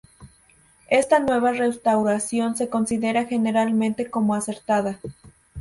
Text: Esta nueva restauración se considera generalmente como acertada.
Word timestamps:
Esta 0.89 1.19
nueva 1.19 1.51
restauración 1.51 2.55
se 2.57 2.69
considera 2.69 3.25
generalmente 3.25 4.09
como 4.09 4.33
acertada. 4.33 4.97